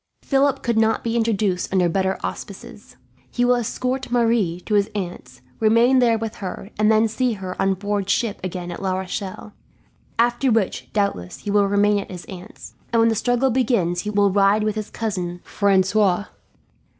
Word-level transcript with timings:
"Philip 0.23 0.63
could 0.63 0.79
not 0.79 1.03
be 1.03 1.15
introduced 1.15 1.71
under 1.71 1.87
better 1.87 2.17
auspices. 2.23 2.95
He 3.29 3.45
will 3.45 3.53
escort 3.53 4.09
Marie 4.09 4.59
to 4.61 4.73
his 4.73 4.89
aunt's, 4.95 5.43
remain 5.59 5.99
there 5.99 6.17
with 6.17 6.37
her, 6.37 6.71
and 6.79 6.91
then 6.91 7.07
see 7.07 7.33
her 7.33 7.55
on 7.61 7.75
board 7.75 8.09
ship 8.09 8.39
again 8.43 8.71
at 8.71 8.81
La 8.81 8.97
Rochelle; 8.97 9.53
after 10.17 10.51
which, 10.51 10.91
doubtless, 10.91 11.41
he 11.41 11.51
will 11.51 11.67
remain 11.67 11.99
at 11.99 12.09
his 12.09 12.25
aunt's, 12.25 12.73
and 12.91 12.99
when 12.99 13.09
the 13.09 13.13
struggle 13.15 13.51
begins 13.51 14.03
will 14.03 14.31
ride 14.31 14.63
with 14.63 14.73
his 14.73 14.89
cousin 14.89 15.39
Francois. 15.43 16.25